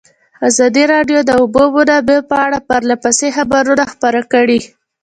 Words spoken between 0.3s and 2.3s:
ازادي راډیو د د اوبو منابع